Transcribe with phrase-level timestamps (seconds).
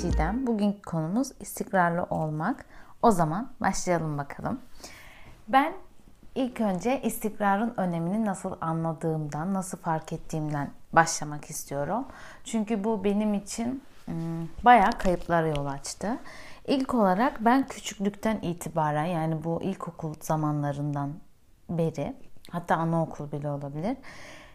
[0.00, 0.46] Çiğdem.
[0.46, 2.64] Bugünkü konumuz istikrarlı olmak.
[3.02, 4.60] O zaman başlayalım bakalım.
[5.48, 5.72] Ben
[6.34, 12.04] ilk önce istikrarın önemini nasıl anladığımdan, nasıl fark ettiğimden başlamak istiyorum.
[12.44, 16.18] Çünkü bu benim için hmm, bayağı kayıplara yol açtı.
[16.66, 21.12] İlk olarak ben küçüklükten itibaren yani bu ilkokul zamanlarından
[21.68, 22.16] beri
[22.50, 23.96] hatta anaokul bile olabilir.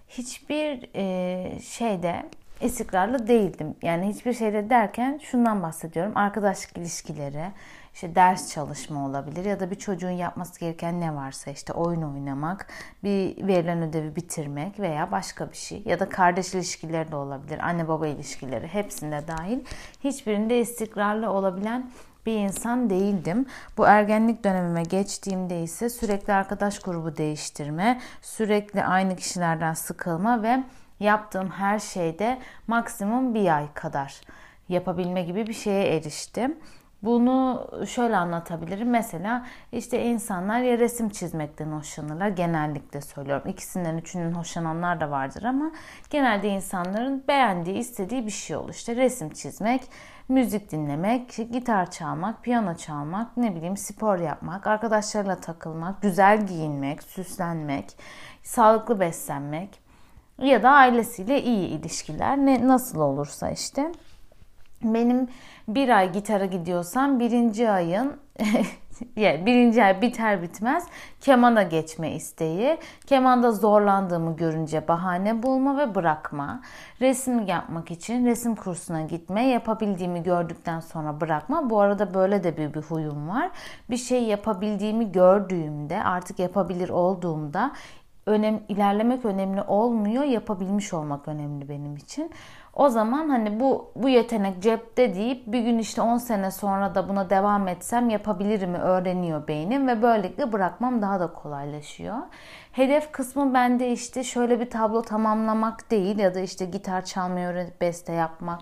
[0.08, 2.30] Hiçbir e, şeyde
[2.62, 3.76] istikrarlı değildim.
[3.82, 6.12] Yani hiçbir şeyde derken şundan bahsediyorum.
[6.16, 7.52] Arkadaşlık ilişkileri,
[7.94, 12.68] işte ders çalışma olabilir ya da bir çocuğun yapması gereken ne varsa işte oyun oynamak,
[13.04, 17.88] bir verilen ödevi bitirmek veya başka bir şey ya da kardeş ilişkileri de olabilir, anne
[17.88, 19.60] baba ilişkileri hepsinde dahil.
[20.04, 21.90] Hiçbirinde istikrarlı olabilen
[22.26, 23.46] bir insan değildim.
[23.78, 30.64] Bu ergenlik dönemime geçtiğimde ise sürekli arkadaş grubu değiştirme, sürekli aynı kişilerden sıkılma ve
[31.00, 34.22] yaptığım her şeyde maksimum bir ay kadar
[34.70, 36.58] yapabilme gibi bir şeye eriştim.
[37.04, 38.90] Bunu şöyle anlatabilirim.
[38.90, 42.28] Mesela işte insanlar ya resim çizmekten hoşlanırlar.
[42.28, 43.50] Genellikle söylüyorum.
[43.50, 45.72] İkisinden üçünün hoşlananlar da vardır ama
[46.10, 48.70] genelde insanların beğendiği, istediği bir şey olur.
[48.70, 49.82] İşte resim çizmek,
[50.30, 57.98] müzik dinlemek, gitar çalmak, piyano çalmak, ne bileyim spor yapmak, arkadaşlarla takılmak, güzel giyinmek, süslenmek,
[58.44, 59.87] sağlıklı beslenmek
[60.42, 63.92] ya da ailesiyle iyi ilişkiler ne nasıl olursa işte.
[64.84, 65.28] Benim
[65.68, 68.18] bir ay gitara gidiyorsam birinci ayın
[69.16, 70.88] yani birinci ay biter bitmez
[71.22, 76.62] kemana geçme isteği, kemanda zorlandığımı görünce bahane bulma ve bırakma,
[77.02, 81.70] resim yapmak için resim kursuna gitme, yapabildiğimi gördükten sonra bırakma.
[81.70, 83.52] Bu arada böyle de bir, bir huyum var.
[83.90, 87.72] Bir şey yapabildiğimi gördüğümde, artık yapabilir olduğumda
[88.28, 92.32] önem ilerlemek önemli olmuyor, yapabilmiş olmak önemli benim için.
[92.74, 97.10] O zaman hani bu bu yetenek cepte deyip bir gün işte 10 sene sonra da
[97.10, 102.18] buna devam etsem yapabilirim öğreniyor beynim ve böylelikle bırakmam daha da kolaylaşıyor.
[102.72, 107.82] Hedef kısmı bende işte şöyle bir tablo tamamlamak değil ya da işte gitar çalmayı öğrenip
[107.82, 108.60] beste yapmak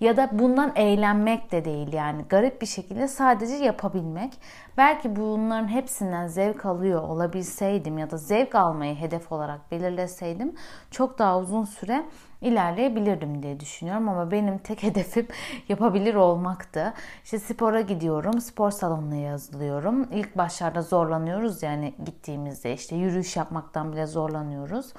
[0.00, 4.32] ya da bundan eğlenmek de değil yani garip bir şekilde sadece yapabilmek.
[4.76, 10.54] Belki bunların hepsinden zevk alıyor olabilseydim ya da zevk almayı hedef olarak belirleseydim
[10.90, 12.04] çok daha uzun süre
[12.40, 15.26] ilerleyebilirdim diye düşünüyorum ama benim tek hedefim
[15.68, 16.94] yapabilir olmaktı.
[17.24, 20.08] İşte spora gidiyorum, spor salonuna yazılıyorum.
[20.12, 24.92] İlk başlarda zorlanıyoruz yani gittiğimizde işte yürüyüş yapmaktan bile zorlanıyoruz.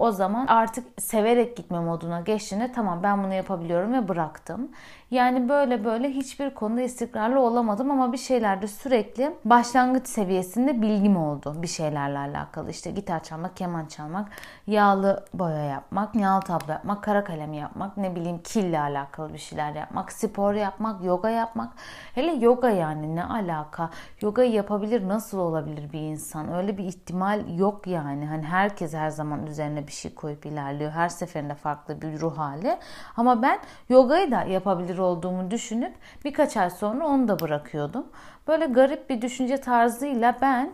[0.00, 4.70] O zaman artık severek gitme moduna geçtiğinde tamam ben bunu yapabiliyorum ve bıraktım.
[5.10, 11.54] Yani böyle böyle hiçbir konuda istikrarlı olamadım ama bir şeylerde sürekli başlangıç seviyesinde bilgim oldu
[11.62, 12.70] bir şeylerle alakalı.
[12.70, 14.28] İşte gitar çalmak, keman çalmak,
[14.66, 19.72] yağlı boya yapmak, yağlı tablo yapmak, kara kalem yapmak, ne bileyim kille alakalı bir şeyler
[19.72, 21.72] yapmak, spor yapmak, yoga yapmak.
[22.14, 23.90] Hele yoga yani ne alaka?
[24.20, 26.52] Yoga yapabilir nasıl olabilir bir insan?
[26.52, 28.26] Öyle bir ihtimal yok yani.
[28.26, 30.90] Hani herkes her zaman üzerine bir şey koyup ilerliyor.
[30.90, 32.78] Her seferinde farklı bir ruh hali.
[33.16, 35.94] Ama ben yogayı da yapabilir olduğumu düşünüp
[36.24, 38.06] birkaç ay sonra onu da bırakıyordum.
[38.48, 40.72] Böyle garip bir düşünce tarzıyla ben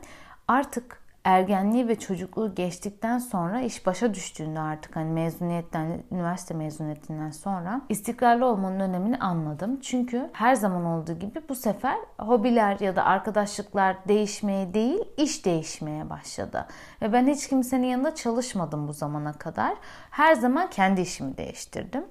[0.48, 7.80] artık ergenliği ve çocukluğu geçtikten sonra iş başa düştüğünde artık hani mezuniyetten, üniversite mezuniyetinden sonra
[7.88, 9.80] istikrarlı olmanın önemini anladım.
[9.80, 16.10] Çünkü her zaman olduğu gibi bu sefer hobiler ya da arkadaşlıklar değişmeye değil, iş değişmeye
[16.10, 16.66] başladı.
[17.02, 19.74] Ve ben hiç kimsenin yanında çalışmadım bu zamana kadar.
[20.10, 22.04] Her zaman kendi işimi değiştirdim.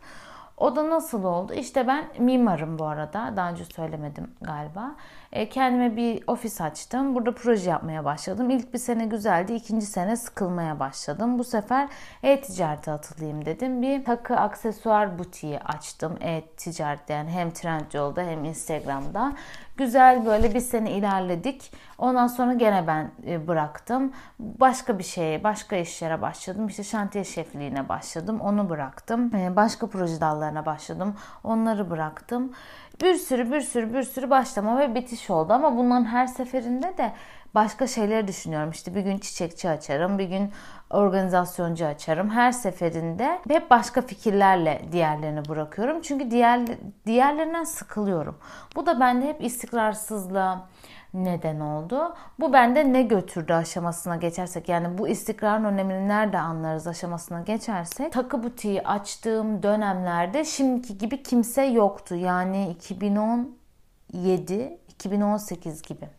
[0.57, 1.53] O da nasıl oldu?
[1.53, 3.33] İşte ben mimarım bu arada.
[3.35, 4.95] Daha önce söylemedim galiba.
[5.31, 7.15] E, kendime bir ofis açtım.
[7.15, 8.49] Burada proje yapmaya başladım.
[8.49, 9.53] İlk bir sene güzeldi.
[9.53, 11.39] ikinci sene sıkılmaya başladım.
[11.39, 11.89] Bu sefer
[12.23, 13.81] e-ticarete atılayım dedim.
[13.81, 16.17] Bir takı aksesuar butiği açtım.
[16.21, 19.33] E-ticaret yani hem Trendyol'da hem Instagram'da.
[19.77, 21.71] Güzel böyle bir sene ilerledik.
[21.97, 24.13] Ondan sonra gene ben e, bıraktım.
[24.39, 26.67] Başka bir şeye, başka işlere başladım.
[26.67, 28.39] İşte şantiye şefliğine başladım.
[28.41, 29.35] Onu bıraktım.
[29.35, 31.15] E, başka proje dallarına başladım.
[31.43, 32.53] Onları bıraktım.
[33.01, 37.11] Bir sürü bir sürü bir sürü başlama ve bitiş oldu ama bunların her seferinde de
[37.55, 38.71] başka şeyleri düşünüyorum.
[38.71, 40.51] İşte bir gün çiçekçi açarım, bir gün
[40.89, 42.29] organizasyoncu açarım.
[42.29, 46.01] Her seferinde hep başka fikirlerle diğerlerini bırakıyorum.
[46.01, 46.61] Çünkü diğer
[47.05, 48.37] diğerlerinden sıkılıyorum.
[48.75, 50.67] Bu da bende hep istikrarsızlığa,
[51.13, 52.15] neden oldu.
[52.39, 58.43] Bu bende ne götürdü aşamasına geçersek yani bu istikrarın önemini nerede anlarız aşamasına geçersek takı
[58.43, 62.15] butiği açtığım dönemlerde şimdiki gibi kimse yoktu.
[62.15, 66.09] Yani 2017 2018 gibi.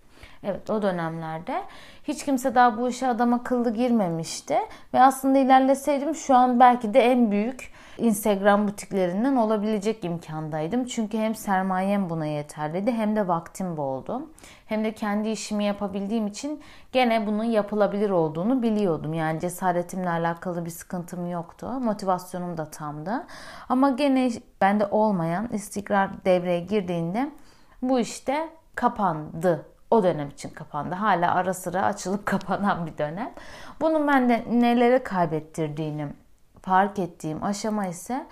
[0.49, 1.63] Evet o dönemlerde
[2.05, 4.59] hiç kimse daha bu işe adam akıllı girmemişti.
[4.95, 10.85] Ve aslında ilerleseydim şu an belki de en büyük Instagram butiklerinden olabilecek imkandaydım.
[10.85, 14.31] Çünkü hem sermayem buna yeterliydi hem de vaktim boldu.
[14.67, 16.63] Hem de kendi işimi yapabildiğim için
[16.93, 19.15] gene bunun yapılabilir olduğunu biliyordum.
[19.15, 21.67] Yani cesaretimle alakalı bir sıkıntım yoktu.
[21.81, 23.27] Motivasyonum da tamdı.
[23.69, 27.31] Ama gene bende olmayan istikrar devreye girdiğinde
[27.83, 30.95] bu işte kapandı o dönem için kapandı.
[30.95, 33.33] Hala ara sıra açılıp kapanan bir dönem.
[33.81, 36.07] Bunun bende neleri kaybettirdiğini
[36.63, 38.27] fark ettiğim aşama ise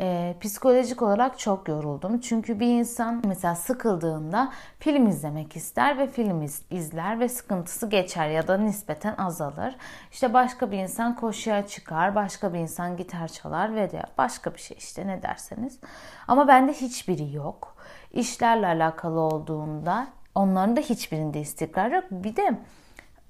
[0.00, 2.20] e, psikolojik olarak çok yoruldum.
[2.20, 8.28] Çünkü bir insan mesela sıkıldığında film izlemek ister ve film iz, izler ve sıkıntısı geçer
[8.28, 9.76] ya da nispeten azalır.
[10.12, 14.60] İşte başka bir insan koşuya çıkar, başka bir insan gitar çalar ve de başka bir
[14.60, 15.80] şey işte ne derseniz.
[16.28, 17.76] Ama bende hiçbiri yok.
[18.12, 20.06] İşlerle alakalı olduğunda
[20.38, 22.04] onların da hiçbirinde istikrar yok.
[22.10, 22.58] Bir de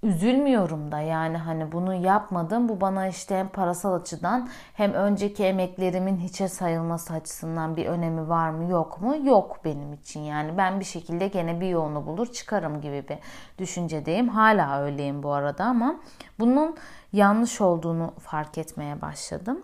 [0.02, 2.68] üzülmüyorum da yani hani bunu yapmadım.
[2.68, 8.50] Bu bana işte hem parasal açıdan hem önceki emeklerimin hiçe sayılması açısından bir önemi var
[8.50, 9.16] mı yok mu?
[9.24, 10.20] Yok benim için.
[10.20, 13.18] Yani ben bir şekilde gene bir yolunu bulur çıkarım gibi bir
[13.58, 14.28] düşüncedeyim.
[14.28, 16.00] Hala öyleyim bu arada ama
[16.38, 16.76] bunun
[17.12, 19.62] yanlış olduğunu fark etmeye başladım.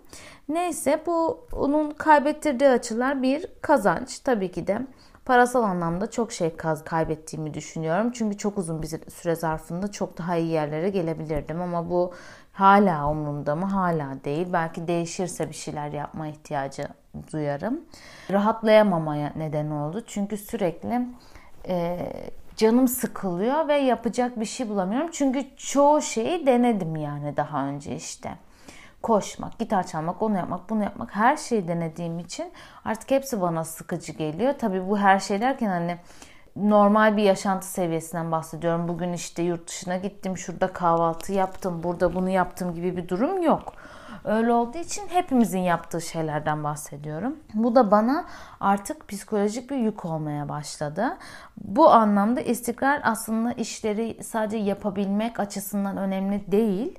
[0.48, 4.18] Neyse bu onun kaybettirdiği açılar bir kazanç.
[4.18, 4.86] Tabii ki de
[5.24, 8.12] parasal anlamda çok şey kaybettiğimi düşünüyorum.
[8.12, 12.12] Çünkü çok uzun bir süre zarfında çok daha iyi yerlere gelebilirdim ama bu
[12.52, 13.66] hala umurumda mı?
[13.66, 14.46] Hala değil.
[14.52, 16.88] Belki değişirse bir şeyler yapma ihtiyacı
[17.32, 17.80] duyarım.
[18.30, 20.02] Rahatlayamamaya neden oldu.
[20.06, 21.06] Çünkü sürekli
[21.68, 21.98] e,
[22.56, 25.10] canım sıkılıyor ve yapacak bir şey bulamıyorum.
[25.12, 28.30] Çünkü çoğu şeyi denedim yani daha önce işte
[29.04, 32.52] koşmak, gitar çalmak, onu yapmak, bunu yapmak her şeyi denediğim için
[32.84, 34.54] artık hepsi bana sıkıcı geliyor.
[34.58, 35.96] Tabii bu her şey derken hani
[36.56, 38.88] normal bir yaşantı seviyesinden bahsediyorum.
[38.88, 43.72] Bugün işte yurt dışına gittim, şurada kahvaltı yaptım, burada bunu yaptım gibi bir durum yok.
[44.24, 47.36] Öyle olduğu için hepimizin yaptığı şeylerden bahsediyorum.
[47.54, 48.24] Bu da bana
[48.60, 51.16] artık psikolojik bir yük olmaya başladı.
[51.56, 56.98] Bu anlamda istikrar aslında işleri sadece yapabilmek açısından önemli değil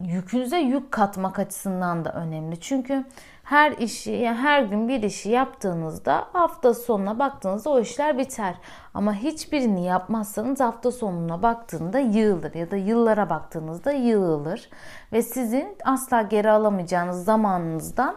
[0.00, 2.60] yükünüze yük katmak açısından da önemli.
[2.60, 3.04] Çünkü
[3.44, 8.54] her işi, yani her gün bir işi yaptığınızda hafta sonuna baktığınızda o işler biter.
[8.94, 14.68] Ama hiçbirini yapmazsanız hafta sonuna baktığında yığılır ya da yıllara baktığınızda yığılır.
[15.12, 18.16] Ve sizin asla geri alamayacağınız zamanınızdan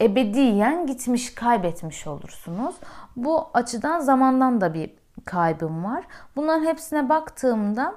[0.00, 2.74] ebediyen gitmiş, kaybetmiş olursunuz.
[3.16, 4.90] Bu açıdan zamandan da bir
[5.24, 6.04] kaybım var.
[6.36, 7.94] Bunların hepsine baktığımda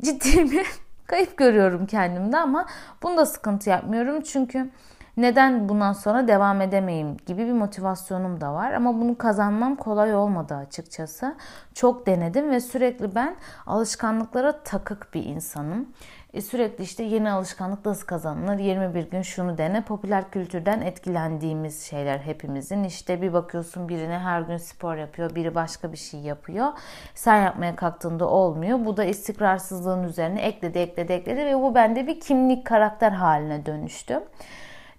[0.00, 0.66] ciddi bir
[1.10, 2.66] kayıp görüyorum kendimde ama
[3.02, 4.20] bunda sıkıntı yapmıyorum.
[4.20, 4.70] Çünkü
[5.16, 8.72] neden bundan sonra devam edemeyim gibi bir motivasyonum da var.
[8.72, 11.36] Ama bunu kazanmam kolay olmadı açıkçası.
[11.74, 13.36] Çok denedim ve sürekli ben
[13.66, 15.88] alışkanlıklara takık bir insanım.
[16.34, 18.58] E, sürekli işte yeni alışkanlık nasıl kazanılır?
[18.58, 19.84] 21 gün şunu dene.
[19.84, 22.84] Popüler kültürden etkilendiğimiz şeyler hepimizin.
[22.84, 26.68] İşte bir bakıyorsun birine her gün spor yapıyor, biri başka bir şey yapıyor.
[27.14, 28.84] Sen yapmaya kalktığında olmuyor.
[28.84, 34.20] Bu da istikrarsızlığın üzerine ekledi, ekledi, ekledi ve bu bende bir kimlik, karakter haline dönüştü.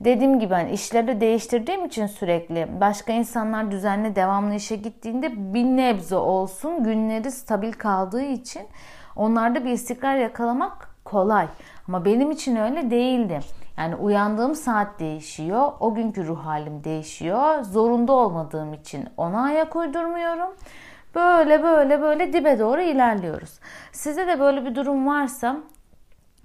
[0.05, 6.15] Dediğim gibi hani işleri değiştirdiğim için sürekli başka insanlar düzenli devamlı işe gittiğinde bir nebze
[6.15, 8.61] olsun günleri stabil kaldığı için
[9.15, 11.47] onlarda bir istikrar yakalamak kolay.
[11.87, 13.39] Ama benim için öyle değildi.
[13.77, 17.63] Yani uyandığım saat değişiyor, o günkü ruh halim değişiyor.
[17.63, 20.49] Zorunda olmadığım için ona ayak uydurmuyorum.
[21.15, 23.59] Böyle böyle böyle dibe doğru ilerliyoruz.
[23.91, 25.57] Size de böyle bir durum varsa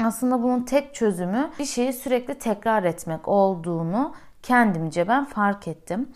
[0.04, 6.08] aslında bunun tek çözümü bir şeyi sürekli tekrar etmek olduğunu kendimce ben fark ettim.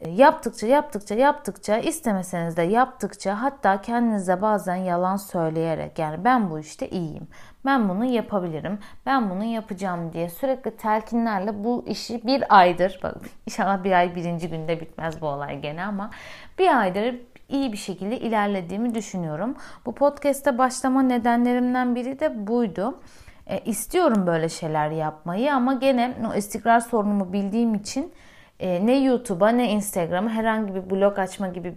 [0.00, 6.58] E, yaptıkça yaptıkça yaptıkça istemeseniz de yaptıkça hatta kendinize bazen yalan söyleyerek yani ben bu
[6.58, 7.28] işte iyiyim.
[7.64, 8.78] Ben bunu yapabilirim.
[9.06, 13.16] Ben bunu yapacağım diye sürekli telkinlerle bu işi bir aydır bak
[13.46, 16.10] inşallah bir ay birinci günde bitmez bu olay gene ama
[16.58, 17.16] bir aydır
[17.48, 19.56] iyi bir şekilde ilerlediğimi düşünüyorum.
[19.86, 23.00] Bu podcast'te başlama nedenlerimden biri de buydu.
[23.46, 28.12] E, istiyorum böyle şeyler yapmayı ama gene o istikrar sorunumu bildiğim için
[28.60, 31.74] e, ne YouTube'a ne Instagram'a herhangi bir blog açma gibi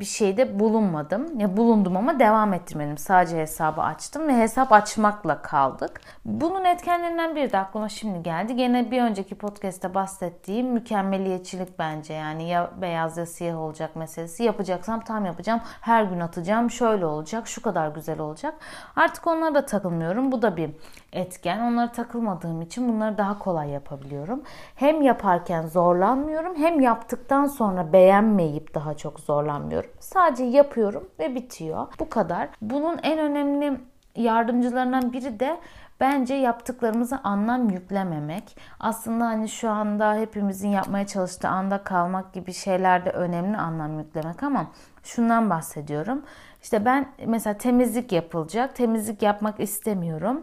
[0.00, 1.40] bir şeyde bulunmadım.
[1.40, 2.98] Ya bulundum ama devam ettirmedim.
[2.98, 6.00] Sadece hesabı açtım ve hesap açmakla kaldık.
[6.24, 8.56] Bunun etkenlerinden biri de aklıma şimdi geldi.
[8.56, 12.14] Gene bir önceki podcast'te bahsettiğim mükemmeliyetçilik bence.
[12.14, 14.44] Yani ya beyaz ya siyah olacak meselesi.
[14.44, 15.60] Yapacaksam tam yapacağım.
[15.80, 16.70] Her gün atacağım.
[16.70, 17.48] Şöyle olacak.
[17.48, 18.54] Şu kadar güzel olacak.
[18.96, 20.32] Artık onlara da takılmıyorum.
[20.32, 20.70] Bu da bir
[21.12, 21.60] etken.
[21.60, 24.42] Onlara takılmadığım için bunları daha kolay yapabiliyorum.
[24.74, 29.87] Hem yaparken zorlanmıyorum hem yaptıktan sonra beğenmeyip daha çok zorlanmıyorum.
[30.00, 31.86] Sadece yapıyorum ve bitiyor.
[32.00, 32.48] Bu kadar.
[32.62, 33.80] Bunun en önemli
[34.16, 35.60] yardımcılarından biri de
[36.00, 38.56] bence yaptıklarımıza anlam yüklememek.
[38.80, 44.66] Aslında hani şu anda hepimizin yapmaya çalıştığı anda kalmak gibi şeylerde önemli anlam yüklemek ama
[45.02, 46.22] şundan bahsediyorum.
[46.62, 48.76] İşte ben mesela temizlik yapılacak.
[48.76, 50.42] Temizlik yapmak istemiyorum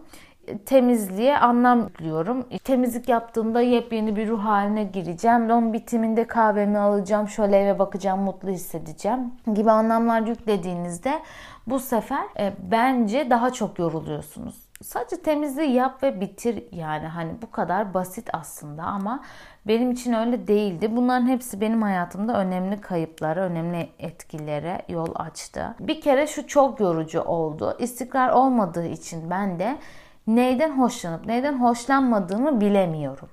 [0.65, 2.45] temizliğe anlam yüklüyorum.
[2.63, 5.49] Temizlik yaptığımda yepyeni bir ruh haline gireceğim.
[5.49, 11.21] Onun bitiminde kahvemi alacağım, şöyle eve bakacağım, mutlu hissedeceğim gibi anlamlar yüklediğinizde
[11.67, 14.65] bu sefer e, bence daha çok yoruluyorsunuz.
[14.81, 19.23] Sadece temizliği yap ve bitir yani hani bu kadar basit aslında ama
[19.67, 20.95] benim için öyle değildi.
[20.95, 25.75] Bunların hepsi benim hayatımda önemli kayıplara, önemli etkilere yol açtı.
[25.79, 27.75] Bir kere şu çok yorucu oldu.
[27.79, 29.77] İstikrar olmadığı için ben de
[30.27, 33.29] neyden hoşlanıp neyden hoşlanmadığımı bilemiyorum.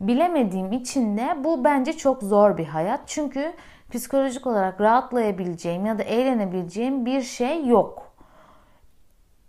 [0.00, 3.00] Bilemediğim için de bu bence çok zor bir hayat.
[3.06, 3.52] Çünkü
[3.90, 8.10] psikolojik olarak rahatlayabileceğim ya da eğlenebileceğim bir şey yok.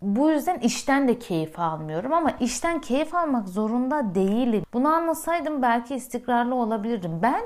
[0.01, 4.63] Bu yüzden işten de keyif almıyorum ama işten keyif almak zorunda değilim.
[4.73, 7.19] Bunu anlasaydım belki istikrarlı olabilirdim.
[7.21, 7.41] Ben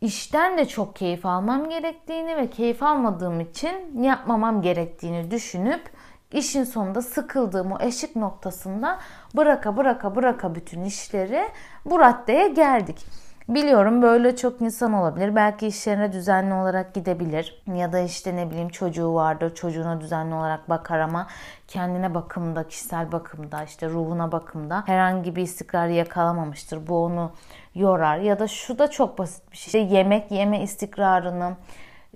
[0.00, 5.90] işten de çok keyif almam gerektiğini ve keyif almadığım için yapmamam gerektiğini düşünüp
[6.38, 8.98] işin sonunda sıkıldığım o eşik noktasında
[9.36, 11.48] bıraka bıraka bıraka bütün işleri
[11.84, 13.06] bu raddeye geldik.
[13.48, 15.34] Biliyorum böyle çok insan olabilir.
[15.36, 17.62] Belki işlerine düzenli olarak gidebilir.
[17.74, 19.54] Ya da işte ne bileyim çocuğu vardır.
[19.54, 21.26] Çocuğuna düzenli olarak bakar ama
[21.68, 26.86] kendine bakımda, kişisel bakımda, işte ruhuna bakımda herhangi bir istikrarı yakalamamıştır.
[26.86, 27.32] Bu onu
[27.74, 28.18] yorar.
[28.18, 29.86] Ya da şu da çok basit bir şey.
[29.86, 31.56] Yemek yeme istikrarını,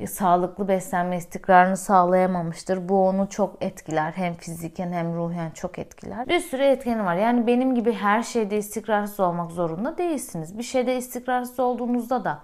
[0.06, 2.88] sağlıklı beslenme istikrarını sağlayamamıştır.
[2.88, 4.12] Bu onu çok etkiler.
[4.12, 6.28] Hem fiziken hem ruhen çok etkiler.
[6.28, 7.16] Bir sürü etkeni var.
[7.16, 10.58] Yani benim gibi her şeyde istikrarsız olmak zorunda değilsiniz.
[10.58, 12.38] Bir şeyde istikrarsız olduğunuzda da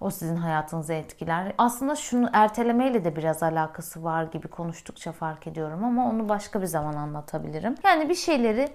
[0.00, 1.52] o sizin hayatınızı etkiler.
[1.58, 6.66] Aslında şunu ertelemeyle de biraz alakası var gibi konuştukça fark ediyorum ama onu başka bir
[6.66, 7.74] zaman anlatabilirim.
[7.84, 8.68] Yani bir şeyleri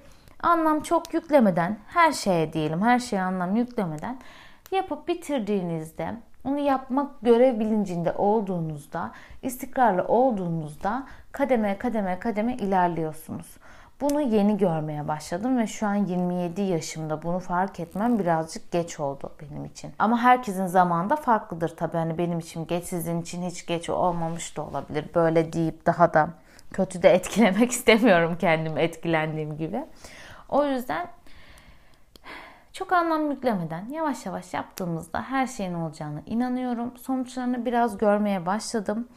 [0.44, 4.20] anlam çok yüklemeden, her şeye diyelim, her şeye anlam yüklemeden
[4.72, 6.16] yapıp bitirdiğinizde
[6.46, 9.12] onu yapmak görev bilincinde olduğunuzda,
[9.42, 13.58] istikrarlı olduğunuzda kademe kademe kademe ilerliyorsunuz.
[14.02, 19.32] Bunu yeni görmeye başladım ve şu an 27 yaşımda bunu fark etmem birazcık geç oldu
[19.42, 19.92] benim için.
[20.00, 21.98] Ama herkesin zamanında farklıdır tabii.
[21.98, 25.06] Hani benim için geç sizin için hiç geç olmamış da olabilir.
[25.16, 26.30] Böyle deyip daha da
[26.72, 29.86] kötü de etkilemek istemiyorum kendimi etkilendiğim gibi.
[30.50, 31.08] O yüzden
[32.76, 36.94] çok anlam yüklemeden yavaş yavaş yaptığımızda her şeyin olacağını inanıyorum.
[36.98, 39.08] Sonuçlarını biraz görmeye başladım.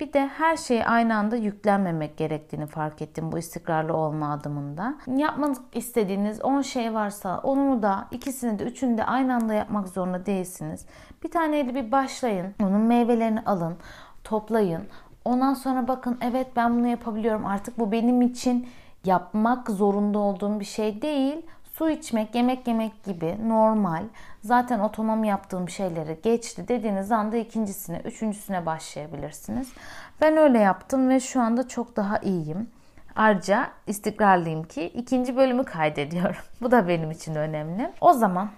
[0.00, 4.94] Bir de her şeyi aynı anda yüklenmemek gerektiğini fark ettim bu istikrarlı olma adımında.
[5.16, 10.26] Yapmak istediğiniz 10 şey varsa onu da ikisini de üçünü de aynı anda yapmak zorunda
[10.26, 10.86] değilsiniz.
[11.24, 12.54] Bir taneyle bir başlayın.
[12.62, 13.76] Onun meyvelerini alın,
[14.24, 14.82] toplayın.
[15.24, 17.46] Ondan sonra bakın evet ben bunu yapabiliyorum.
[17.46, 18.68] Artık bu benim için
[19.04, 21.46] yapmak zorunda olduğum bir şey değil
[21.82, 24.02] su içmek, yemek yemek gibi normal,
[24.42, 29.72] zaten otonom yaptığım şeyleri geçti dediğiniz anda ikincisine, üçüncüsüne başlayabilirsiniz.
[30.20, 32.70] Ben öyle yaptım ve şu anda çok daha iyiyim.
[33.16, 36.42] Ayrıca istikrarlıyım ki ikinci bölümü kaydediyorum.
[36.60, 37.92] Bu da benim için önemli.
[38.00, 38.50] O zaman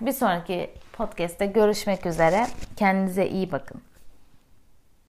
[0.00, 2.46] bir sonraki podcast'te görüşmek üzere.
[2.76, 3.80] Kendinize iyi bakın.